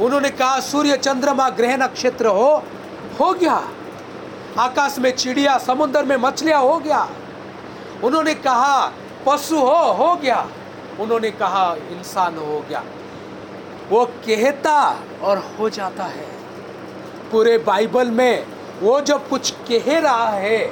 [0.00, 2.62] उन्होंने कहा, सूर्य चंद्रमा ग्रह नक्षत्र हो
[3.20, 3.68] हो गया।
[4.58, 7.08] आकाश में चिड़िया, समुद्र में मछलियाँ हो गया।
[8.04, 8.92] उन्होंने कहा,
[9.26, 10.48] पशु हो हो गया।
[11.00, 12.84] उन्होंने कहा, इंसान हो गया।
[13.90, 14.78] वो कहता
[15.22, 16.26] और हो जाता है।
[17.32, 18.46] पूरे बाइबल में
[18.80, 20.64] वो जो कुछ कह रहा है,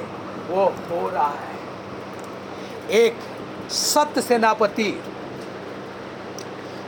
[0.49, 1.53] वो हो रहा है।
[2.95, 3.17] एक
[3.71, 4.91] सत्य सेनापति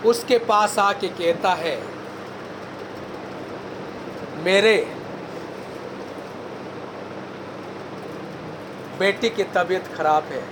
[0.06, 1.78] उसके पास आके कहता है,
[4.44, 4.76] मेरे
[9.00, 10.44] बेटी की तबीयत खराब है।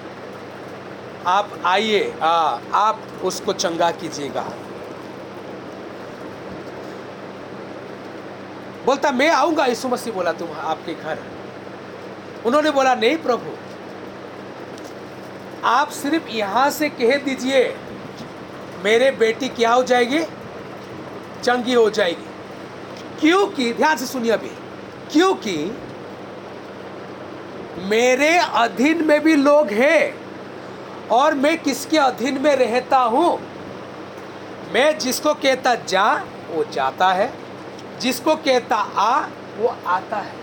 [1.27, 4.45] आप आइए आप उसको चंगा कीजिएगा।
[8.85, 11.19] बोलता, मैं आऊँगा, यीशु मसीह बोला, तुम आपके घर
[12.45, 13.51] उन्होंने बोला, नहीं प्रभु,
[15.63, 17.77] आप सिर्फ़ यहाँ से कह दीजिए,
[18.83, 20.19] मेरे बेटी क्या हो जाएगी?
[21.43, 22.25] चंगी हो जाएगी।
[23.19, 24.51] क्योंकि, ध्यान से सुनिए अभी,
[25.11, 25.77] क्योंकि
[27.77, 30.19] मेरे अधीन में भी लोग हैं
[31.07, 33.39] और मैं किसके अधीन में रहता हूँ?
[34.73, 37.44] मैं जिसको कहता जा, वो जाता है।
[37.99, 39.19] जिसको कहता आ,
[39.57, 40.33] वो आता है।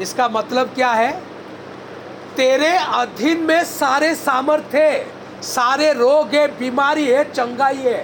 [0.00, 1.12] इसका मतलब क्या है?
[2.36, 5.06] तेरे अधीन में सारे सामर्थ्य है,
[5.42, 7.98] सारे रोग है, बीमारी है, चंगाई है।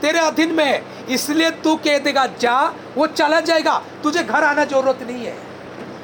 [0.00, 5.02] तेरे अधीन में इसलिए तू कह देगा, जा, वो चला जाएगा, तुझे घर आना ज़रूरत
[5.02, 5.36] नहीं है।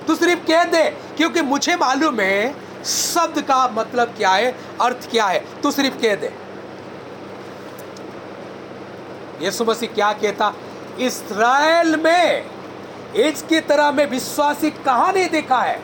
[0.07, 0.85] तू सिर्फ़ कह दे,
[1.17, 6.15] क्योंकि मुझे मालूम है, शब्द का मतलब क्या है, अर्थ क्या है, तू सिर्फ़ कह
[6.15, 6.33] दे।
[9.43, 10.53] यीशु मसीह क्या कहता
[11.01, 12.45] इसराइल में,
[13.17, 15.79] इसकी तरह में विश्वासी कहा नहीं देखा है।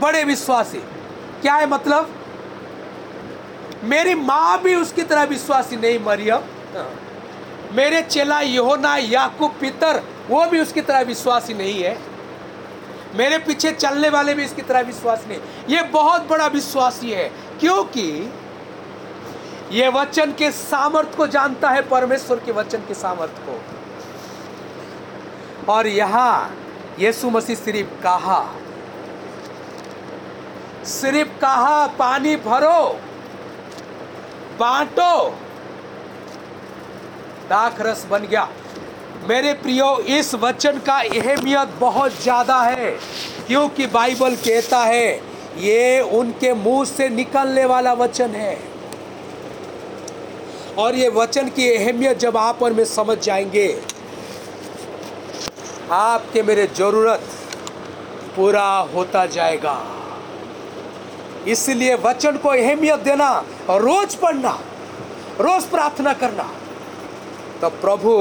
[0.00, 0.78] बड़े विश्वासी।
[1.42, 2.14] क्या है मतलब?
[3.84, 6.42] मेरी माँ भी उसकी तरह विश्वासी नहीं, मरियम।
[7.72, 11.96] मेरे चेला यहोना, याकूब, पितर, वो भी उसकी तरह विश्वासी नहीं है।
[13.14, 17.28] मेरे पीछे चलने वाले भी इसकी तरह विश्वास नहीं। ये बहुत बड़ा विश्वासी है।
[17.60, 18.06] क्योंकि
[19.74, 23.54] ये वचन के सामर्थ को जानता है परमेश्वर के वचन के सामर्थ को।
[25.72, 26.56] और यहाँ
[26.98, 28.44] यीशु मसीह सिर्फ़ कहा
[30.84, 32.82] सिर्फ़ कहा, पानी भरो,
[34.58, 35.28] बांटो।
[37.48, 38.48] दाख रस बन गया।
[39.28, 42.90] मेरे प्रियो, इस वचन का अहमियत बहुत ज़्यादा है,
[43.46, 45.08] क्योंकि बाइबल कहता है,
[45.58, 48.73] ये उनके मुँह से निकलने वाला वचन है।
[50.78, 53.66] और ये वचन की अहमियत जब आप और मैं समझ जाएँगे,
[55.92, 57.20] आपके मेरे ज़रूरत
[58.36, 59.76] पूरा होता जाएगा।
[61.48, 63.28] इसलिए वचन को अहमियत देना
[63.70, 64.58] और रोज पढ़ना,
[65.40, 66.50] रोज प्रार्थना करना।
[67.60, 68.14] तो प्रभु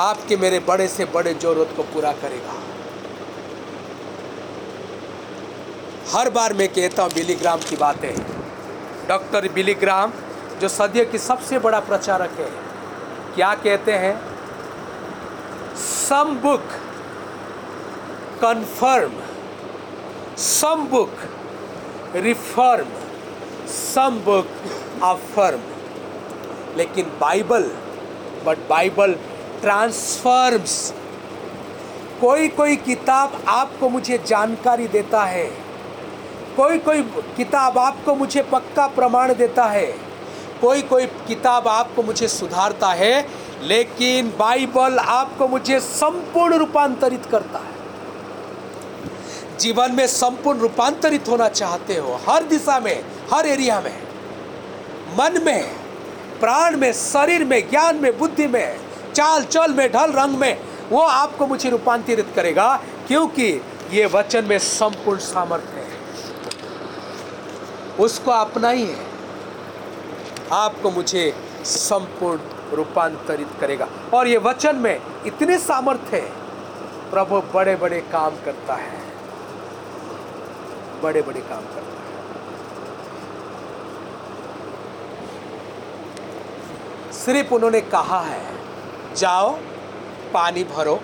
[0.00, 2.54] आपके मेरे बड़े से बड़े ज़रूरत को पूरा करेगा।
[6.12, 8.14] हर बार मैं कहता हूँ, बिलीग्राम की बातें।
[9.08, 10.12] डॉक्टर बिलीग्राम
[10.64, 12.46] जो सदियों की सबसे बड़ा प्रचारक है,
[13.34, 14.14] क्या कहते हैं?
[15.76, 16.70] Some book
[18.42, 19.12] confirm
[20.36, 21.10] some book
[22.16, 22.94] reform
[23.68, 24.46] some book
[25.02, 25.60] affirm
[26.76, 27.70] लेकिन बाइबल
[28.46, 29.12] बट बाइबल
[29.60, 30.78] ट्रांसफर्म्स
[32.20, 35.46] कोई कोई किताब आपको मुझे जानकारी देता है
[36.56, 37.02] कोई कोई
[37.36, 40.13] किताब आपको मुझे पक्का प्रमाण देता है
[40.64, 43.28] कोई कोई किताब आपको मुझे सुधारता है,
[43.62, 47.72] लेकिन बाइबल आपको मुझे संपूर्ण रूपांतरित करता है।
[49.58, 54.02] जीवन में संपूर्ण रूपांतरित होना चाहते हो, हर दिशा में, हर एरिया में,
[55.18, 55.62] मन में,
[56.40, 58.78] प्राण में, शरीर में, ज्ञान में, बुद्धि में,
[59.14, 64.58] चाल चल में, ढल रंग में, वो आपको मुझे रूपांतरित करेगा, क्योंकि ये वचन में
[64.58, 65.92] संपूर्ण सामर्थ्य है।
[67.98, 69.13] उसको अपना ही है
[70.54, 72.40] आपको मुझे संपूर्ण
[72.76, 76.32] रूपांतरित करेगा। और ये वचन में इतने सामर्थ्य है।
[77.10, 79.00] प्रभु बड़े बड़े काम करता है।
[81.02, 81.94] बड़े बड़े काम करता है।
[87.12, 88.46] सिर्फ़ उन्होंने कहा है,
[89.16, 89.50] जाओ,
[90.34, 91.00] पानी भरो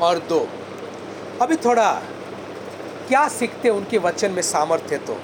[0.00, 0.48] और दो।
[1.42, 1.92] अभी थोड़ा,
[3.08, 5.20] क्या सीखते उनके वचन में सामर्थ्य तो?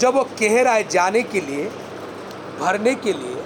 [0.00, 1.72] जब वो कह रहा है जाने के लिए
[2.60, 3.42] भरने के लिए,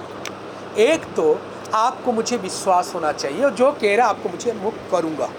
[0.85, 1.39] एक तो
[1.73, 5.29] आपको मुझे विश्वास होना चाहिए और जो कह रहा है आपको मुझे मुक्त करूँगा।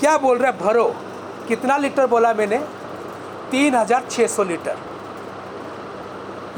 [0.00, 0.58] क्या बोल रहा है?
[0.58, 0.84] भरो।
[1.48, 2.58] कितना लीटर बोला मैंने?
[3.50, 4.76] तीन हज़ार छः सौ लीटर।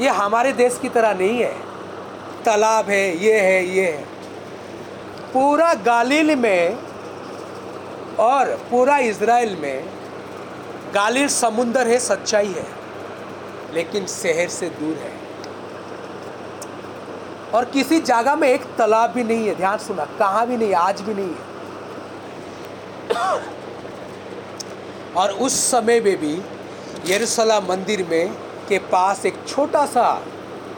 [0.01, 1.53] ये हमारे देश की तरह नहीं है।
[2.45, 4.03] तालाब है, ये है ये है।
[5.33, 6.77] पूरा गालिल में
[8.19, 9.85] और पूरा इज़राइल में
[10.95, 12.67] गालिल समुंदर है, सच्चाई है,
[13.73, 15.24] लेकिन शहर से दूर है।
[17.55, 21.01] और किसी जगह में एक तालाब भी नहीं है, ध्यान सुना, कहाँ भी नहीं आज
[21.01, 21.43] भी नहीं है।
[25.17, 26.33] और उस समय में भी
[27.07, 28.33] यरूशलेम मंदिर में
[28.69, 30.07] के पास एक छोटा सा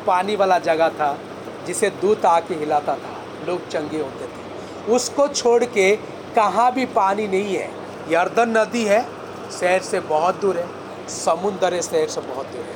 [0.08, 1.18] पानी वाला जगह था,
[1.68, 3.14] जिसे दूत आके हिलाता था,
[3.48, 5.96] लोग चंगे होते थे। उसको छोड़ के
[6.36, 7.70] कहाँ भी पानी नहीं है,
[8.10, 9.02] यर्दन नदी है,
[9.60, 10.68] शहर से बहुत दूर है,
[11.10, 12.76] समुंदर है, शहर से बहुत दूर है।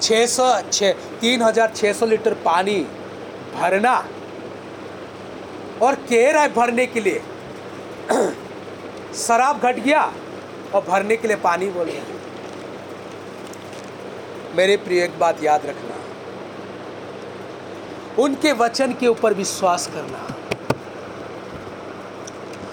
[0.00, 2.86] छः सौ, छः, तीन हज़ार छः सौ लीटर पानी
[3.54, 3.94] भरना
[5.82, 7.22] और कह रहा है भरने के लिए।
[9.16, 10.02] शराब घट गया
[10.74, 12.00] और भरने के लिए पानी बोल रहे
[14.56, 15.96] मेरे प्रिय, एक बात याद रखना।
[18.22, 20.20] उनके वचन के ऊपर विश्वास करना।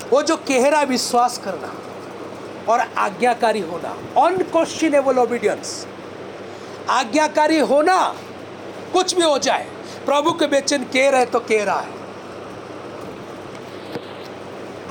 [0.09, 1.73] वो जो कह रहा विश्वास करना
[2.69, 5.85] और आज्ञाकारी होना। अनक्वेश्चनेबल ओबीडियंस
[6.89, 7.97] आज्ञाकारी होना
[8.93, 9.67] कुछ भी हो जाए।
[10.05, 11.99] प्रभु के बेचन कह रहे तो कह रहा है।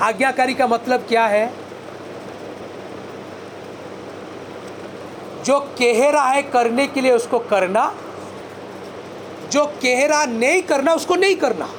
[0.01, 1.51] आज्ञाकारी का मतलब क्या है?
[5.45, 7.93] जो कह रहा है करने के लिए उसको करना,
[9.51, 11.69] जो कह रहा नहीं करना, उसको नहीं करना।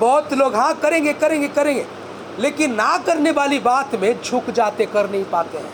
[0.00, 1.86] बहुत लोग हाँ करेंगे करेंगे करेंगे,
[2.38, 5.72] लेकिन ना करने वाली बात में झुक जाते, कर नहीं पाते हैं।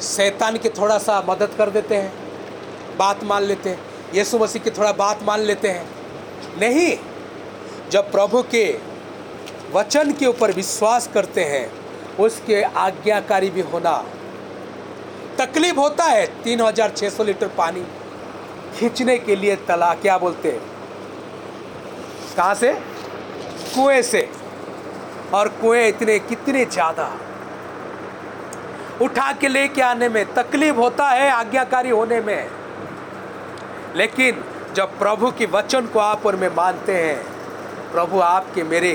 [0.00, 2.27] शैतान के थोड़ा सा मदद कर देते हैं।
[2.98, 3.78] बात मान लेते हैं।
[4.14, 5.86] यीशु मसीह की थोड़ा बात मान लेते हैं।
[6.60, 6.96] नहीं,
[7.90, 8.66] जब प्रभु के
[9.72, 11.70] वचन के ऊपर विश्वास करते हैं,
[12.18, 13.92] उसके आज्ञाकारी भी होना
[15.38, 17.84] तकलीफ़ होता है। तीन हज़ार छः सौ लीटर पानी
[18.78, 20.60] खींचने के लिए तला, क्या बोलते हैं?
[22.36, 22.72] कहाँ से?
[23.74, 24.28] कुएँ से।
[25.34, 27.10] और कुएँ इतने, कितने ज़्यादा।
[29.00, 32.57] उठा के लेके आने में तकलीफ़ होता है आज्ञाकारी होने में।
[33.96, 37.18] लेकिन जब प्रभु की वचन को आप और में मानते हैं,
[37.92, 38.92] प्रभु आपके मेरे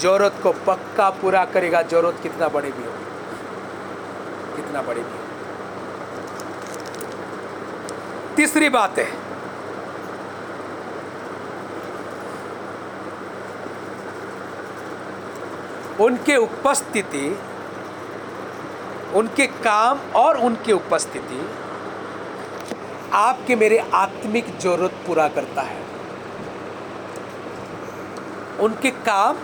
[0.00, 2.92] ज़रूरत को पक्का पूरा करेगा। ज़रूरत कितना बड़ी भी हो,
[4.56, 5.16] कितना बड़ी भी हो।
[8.36, 9.06] तीसरी बात है,
[16.00, 17.26] उनके उपस्थिति,
[19.14, 21.40] उनके काम और उनकी उपस्थिति
[23.12, 25.82] आपके मेरे आत्मिक ज़रूरत पूरा करता है।
[28.60, 29.36] उनके काम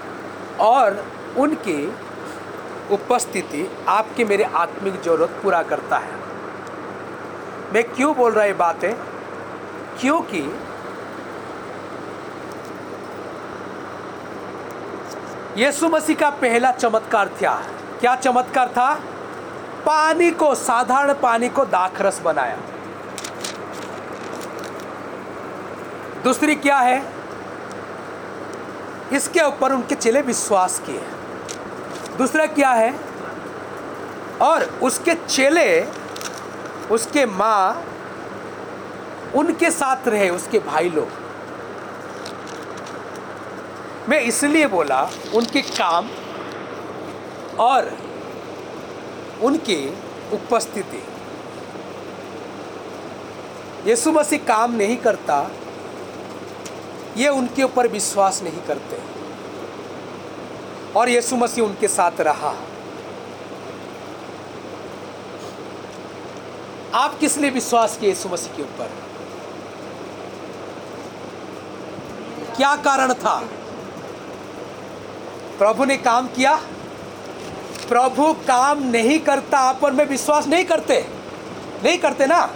[0.60, 1.94] और उनकी
[2.90, 6.12] उपस्थिति आपके मेरे आत्मिक ज़रूरत पूरा करता है।
[7.72, 8.94] मैं क्यों बोल रहा ये बातें?
[10.00, 10.60] क्योंकि
[15.56, 17.62] यीशु मसीह का पहला चमत्कार था।
[18.00, 18.94] क्या चमत्कार था?
[19.86, 22.58] पानी को, साधारण पानी को दाखरस बनाया।
[26.24, 27.02] दूसरी क्या है?
[29.12, 31.00] इसके ऊपर उनके चेले विश्वास किए
[32.18, 32.94] दूसरा क्या है?
[34.42, 35.82] और उसके चेले,
[36.90, 37.84] उसके माँ,
[39.34, 41.08] उनके साथ रहे, उसके भाई लोग।
[44.08, 45.02] मैं इसलिए बोला,
[45.34, 46.08] उनके काम
[47.58, 47.98] और
[49.42, 49.86] उनकी
[50.32, 51.02] उपस्थिति।
[53.90, 55.50] यीशु मसीह काम नहीं करता
[57.16, 59.14] ये उनके ऊपर विश्वास नहीं करते।
[60.96, 62.54] और यीशु मसीह उनके साथ रहा।
[66.94, 68.90] आप किस लिए विश्वास किए यीशु मसीह के ऊपर?
[72.56, 73.48] क्या कारण था?
[75.58, 76.54] प्रभु ने काम किया?
[77.88, 81.06] प्रभु काम नहीं करता, आप पर में विश्वास नहीं करते।
[81.84, 82.50] नहीं करते ना?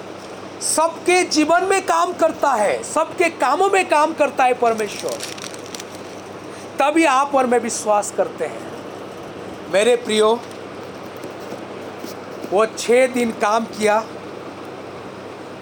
[0.60, 5.18] सबके जीवन में काम करता है, सबके कामों में काम करता है परमेश्वर।
[6.78, 10.40] तभी आप और मैं विश्वास करते हैं। मेरे प्रियो,
[12.50, 14.02] वो छः दिन काम किया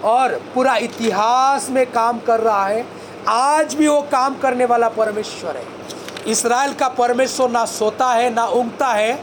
[0.03, 2.85] और पूरा इतिहास में काम कर रहा है।
[3.27, 5.65] आज भी वो काम करने वाला परमेश्वर है।
[6.27, 9.19] इसराइल का परमेश्वर ना सोता है, ना ऊँगता है,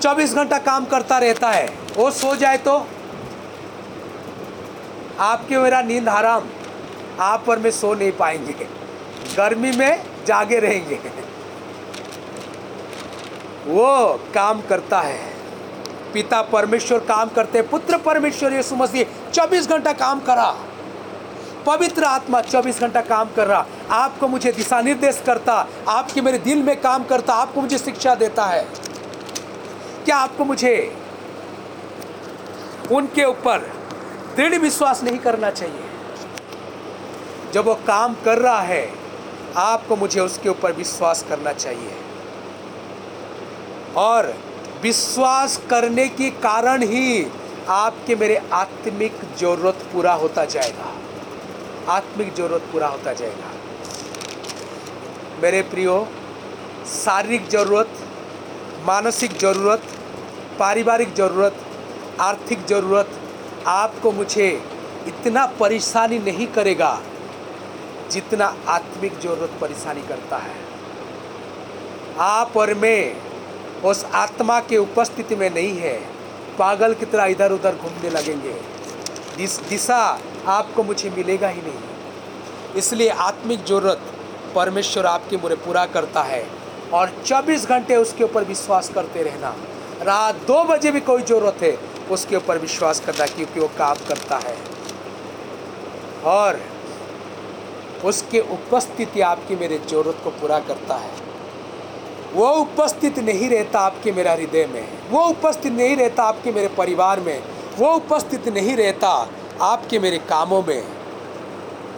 [0.00, 1.66] चौबीस घंटा काम करता रहता है।
[1.96, 2.78] वो सो जाए तो
[5.18, 6.44] आपके मेरा नींद हराम।
[7.20, 8.68] आप पर मैं सो नहीं पाएँगे।
[9.36, 10.94] गर्मी में जागे रहेंगे।
[13.66, 15.34] वो काम करता है।
[16.12, 20.56] पिता परमेश्वर काम करते पुत्र परमेश्वर यीशु मसीह 24 घंटा काम करा।
[21.66, 26.62] पवित्र आत्मा 24 घंटा काम कर रहा। आपको मुझे दिशा निर्देश करता। आपके मेरे दिल
[26.62, 28.68] में काम करता। आपको मुझे शिक्षा देता है।
[30.04, 30.96] क्या आपको मुझे
[32.92, 33.81] उनके ऊपर
[34.36, 35.88] दृढ़ विश्वास नहीं करना चाहिए।
[37.54, 38.88] जब वो काम कर रहा है,
[39.56, 41.96] आपको मुझे उसके ऊपर विश्वास करना चाहिए।
[43.96, 44.34] और
[44.82, 47.26] विश्वास करने के कारण ही
[47.68, 50.92] आपके मेरे आत्मिक ज़रूरत पूरा होता जाएगा।
[51.92, 53.50] आत्मिक ज़रूरत पूरा होता जाएगा।
[55.42, 56.08] मेरे प्रियो,
[56.86, 57.88] शारीरिक ज़रूरत,
[58.86, 59.82] मानसिक ज़रूरत,
[60.58, 61.56] पारिवारिक ज़रूरत,
[62.20, 63.18] आर्थिक ज़रूरत
[63.66, 64.62] आपको मुझे
[65.06, 67.00] इतना परेशानी नहीं करेगा
[68.10, 70.54] जितना आत्मिक ज़रूरत परेशानी करता है।
[72.18, 73.16] आप और मैं
[73.82, 75.96] उस आत्मा के उपस्थिति में नहीं है।
[76.58, 78.54] पागल की तरह इधर उधर घूमने लगेंगे।
[79.38, 84.00] जिस दिशा आपको मुझे मिलेगा ही नहीं। इसलिए आत्मिक ज़रूरत
[84.54, 86.44] परमेश्वर आपके मुझे पूरा करता है
[86.92, 89.54] और 24 घंटे उसके ऊपर विश्वास करते रहना।
[90.02, 91.72] रात दो बजे भी कोई ज़रूरत है
[92.10, 94.56] उसके ऊपर विश्वास करना क्योंकि वो काम करता है।
[96.24, 96.60] और
[98.04, 101.10] उसके उपस्थिति आपकी मेरे ज़रूरत को पूरा करता है।
[102.34, 107.20] वो उपस्थित नहीं रहता आपके मेरा हृदय में। वो उपस्थित नहीं रहता आपके मेरे परिवार
[107.20, 107.42] में।
[107.78, 109.28] वो उपस्थित नहीं रहता
[109.60, 110.84] आपके मेरे कामों में।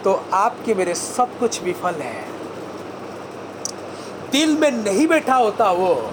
[0.03, 2.25] तो आपके मेरे सब कुछ विफल है।
[4.31, 6.11] दिल में नहीं बैठा होता वो।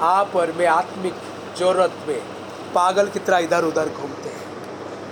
[0.00, 1.14] आप और मैं आत्मिक
[1.58, 2.22] ज़रूरत में
[2.74, 4.46] पागल की तरह इधर उधर घूमते हैं।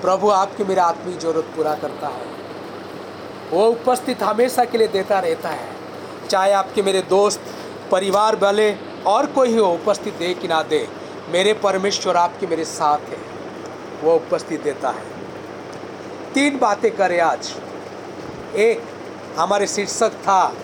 [0.02, 2.26] प्रभु आपके मेरे आत्मिक ज़रूरत पूरा करता है।
[3.50, 5.68] वो उपस्थित हमेशा के लिए देता रहता है।
[6.30, 7.40] चाहे आपके मेरे दोस्त,
[7.92, 8.76] परिवार वाले
[9.06, 10.88] और कोई हो, उपस्थित दे कि ना दे,
[11.28, 13.18] मेरे परमेश्वर आपके मेरे साथ है।
[14.02, 15.04] वो उपस्थित देता है।
[16.34, 17.52] तीन बातें करें आज।
[18.54, 18.82] एक,
[19.38, 20.54] हमारे शीर्षक था,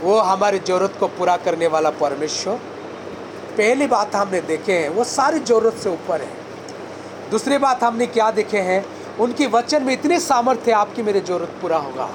[0.00, 2.58] वो हमारी ज़रूरत को पूरा करने वाला परमेश्वर।
[3.56, 8.30] पहली बात हमने देखे हैं, वो सारी ज़रूरत से ऊपर है। दूसरी बात हमने क्या
[8.30, 8.84] देखे हैं,
[9.16, 12.08] उनकी वचन में इतने सामर्थ्य आपकी मेरे ज़रूरत पूरा होगा।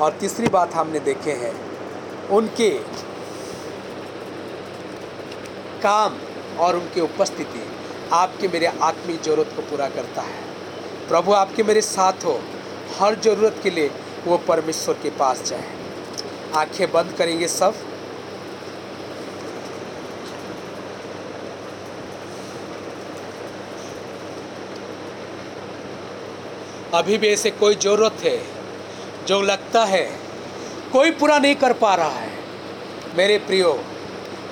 [0.00, 1.54] और तीसरी बात हमने देखे हैं,
[2.28, 2.70] उनके
[5.82, 6.18] काम
[6.58, 7.62] और उनकी उपस्थिति
[8.12, 10.46] आपके मेरे आत्मिक ज़रूरत को पूरा करता है।
[11.08, 12.40] प्रभु, आपके मेरे साथ हो,
[12.98, 13.90] हर ज़रूरत के लिए
[14.26, 15.64] वो परमेश्वर के पास जाए।
[16.56, 17.74] आँखें बंद करेंगे सब
[26.94, 28.38] अभी भी ऐसे कोई ज़रूरत है
[29.26, 30.04] जो लगता है,
[30.92, 32.30] कोई पूरा नहीं कर पा रहा है।
[33.16, 33.72] मेरे प्रियो,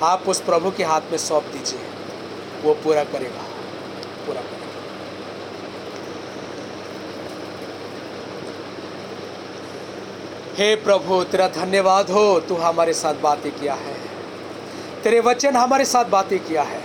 [0.03, 1.79] आप उस प्रभु के हाथ में सौंप दीजिए।
[2.63, 3.43] वो पूरा करेगा
[4.25, 4.65] पूरा करेगा।
[10.57, 13.95] हे प्रभु, तेरा धन्यवाद हो, तू हमारे साथ बातें किया है।
[15.03, 16.83] तेरे वचन हमारे साथ बातें किया है।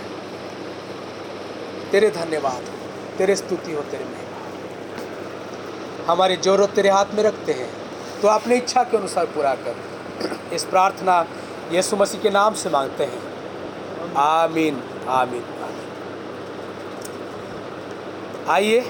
[1.90, 2.76] तेरे धन्यवाद हो,
[3.18, 4.21] तेरे स्तुति हो, तेरे महिमा
[6.06, 7.70] हमारी ज़रूरत तेरे हाथ में रखते हैं।
[8.22, 9.74] तो अपनी इच्छा के अनुसार पूरा कर।
[10.52, 11.26] इस प्रार्थना
[11.72, 13.22] यीशु मसीह के नाम से मांगते हैं।
[14.16, 15.90] आमीन आमीन आमीन।
[18.50, 18.80] आइए